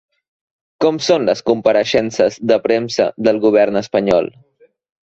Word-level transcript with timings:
Com 0.85 0.97
són 1.07 1.27
les 1.27 1.43
compareixences 1.51 2.41
de 2.53 2.59
premsa 2.67 3.09
del 3.29 3.45
govern 3.47 3.85
espanyol? 3.87 4.37